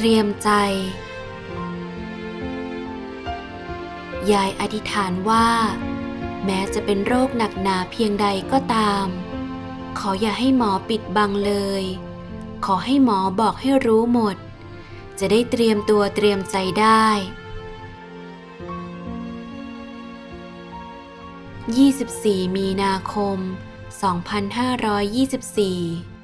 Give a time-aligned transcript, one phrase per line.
[0.00, 0.50] เตรียมใจ
[4.32, 5.48] ยายอธิษฐานว่า
[6.44, 9.06] แม้จะเป็นโรคหนักหนาเพียงใดก็ตาม
[9.98, 11.84] ขออย่าให้หมอปิดบังเลย
[12.64, 14.36] ขอให้หมอบอกให้รู้หมด
[15.18, 17.06] จะได้เตรียมตัวเตรียมใจได้
[21.84, 23.38] 24 มีนาคม
[24.18, 26.17] 2524